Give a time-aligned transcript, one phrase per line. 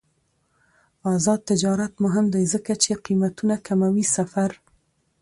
[1.13, 4.51] آزاد تجارت مهم دی ځکه چې قیمتونه کموي سفر.